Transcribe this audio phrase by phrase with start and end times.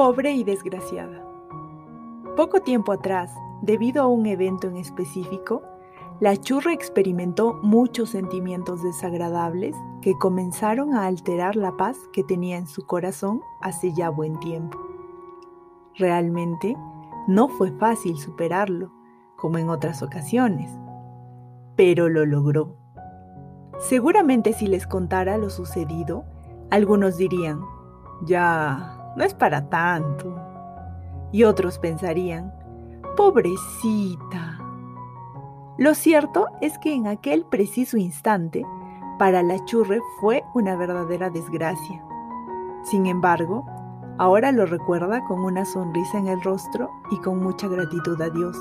[0.00, 1.22] pobre y desgraciada.
[2.34, 5.60] Poco tiempo atrás, debido a un evento en específico,
[6.20, 12.66] la churra experimentó muchos sentimientos desagradables que comenzaron a alterar la paz que tenía en
[12.66, 14.78] su corazón hace ya buen tiempo.
[15.98, 16.78] Realmente,
[17.28, 18.90] no fue fácil superarlo,
[19.36, 20.70] como en otras ocasiones,
[21.76, 22.74] pero lo logró.
[23.78, 26.24] Seguramente si les contara lo sucedido,
[26.70, 27.60] algunos dirían,
[28.24, 30.34] ya, no es para tanto.
[31.32, 32.52] Y otros pensarían,
[33.16, 34.58] pobrecita.
[35.78, 38.66] Lo cierto es que en aquel preciso instante,
[39.18, 42.02] para la churre fue una verdadera desgracia.
[42.82, 43.66] Sin embargo,
[44.18, 48.56] ahora lo recuerda con una sonrisa en el rostro y con mucha gratitud a Dios.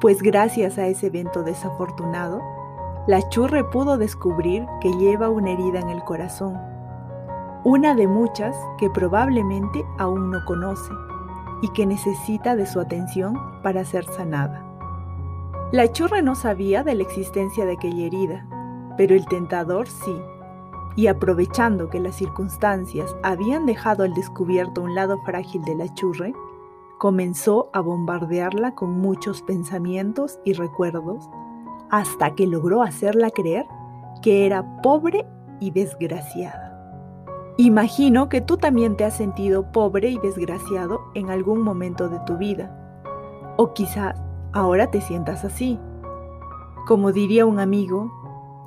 [0.00, 2.40] Pues gracias a ese evento desafortunado,
[3.06, 6.69] la churre pudo descubrir que lleva una herida en el corazón
[7.64, 10.92] una de muchas que probablemente aún no conoce
[11.62, 14.64] y que necesita de su atención para ser sanada.
[15.72, 18.46] La churra no sabía de la existencia de aquella herida,
[18.96, 20.16] pero el tentador sí,
[20.96, 26.34] y aprovechando que las circunstancias habían dejado al descubierto un lado frágil de la churre,
[26.98, 31.28] comenzó a bombardearla con muchos pensamientos y recuerdos
[31.90, 33.66] hasta que logró hacerla creer
[34.22, 35.26] que era pobre
[35.60, 36.69] y desgraciada.
[37.62, 42.38] Imagino que tú también te has sentido pobre y desgraciado en algún momento de tu
[42.38, 42.74] vida.
[43.58, 44.18] O quizás
[44.54, 45.78] ahora te sientas así.
[46.86, 48.10] Como diría un amigo,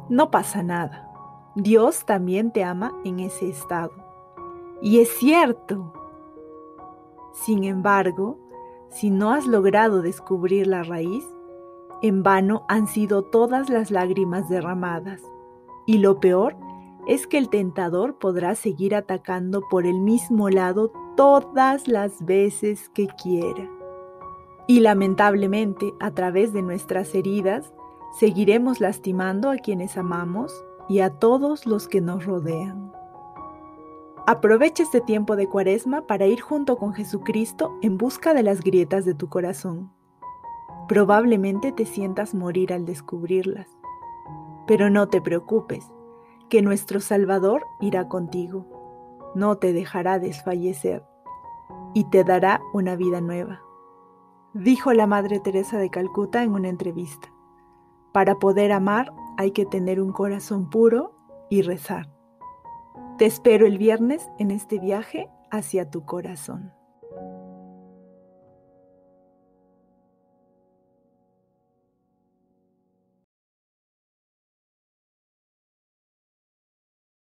[0.10, 1.10] no pasa nada.
[1.56, 3.94] Dios también te ama en ese estado.
[4.80, 5.92] Y es cierto.
[7.34, 8.38] Sin embargo,
[8.90, 11.26] si no has logrado descubrir la raíz,
[12.04, 15.20] en vano han sido todas las lágrimas derramadas.
[15.88, 16.56] Y lo peor
[17.06, 23.08] es que el tentador podrá seguir atacando por el mismo lado todas las veces que
[23.22, 23.70] quiera.
[24.68, 27.74] Y lamentablemente, a través de nuestras heridas,
[28.18, 30.54] seguiremos lastimando a quienes amamos
[30.88, 32.92] y a todos los que nos rodean.
[34.26, 39.04] Aprovecha este tiempo de cuaresma para ir junto con Jesucristo en busca de las grietas
[39.04, 39.92] de tu corazón.
[40.88, 43.68] Probablemente te sientas morir al descubrirlas,
[44.66, 45.93] pero no te preocupes
[46.54, 51.04] que nuestro Salvador irá contigo, no te dejará desfallecer
[51.96, 53.64] y te dará una vida nueva.
[54.54, 57.34] Dijo la Madre Teresa de Calcuta en una entrevista.
[58.12, 61.16] Para poder amar hay que tener un corazón puro
[61.50, 62.14] y rezar.
[63.18, 66.72] Te espero el viernes en este viaje hacia tu corazón.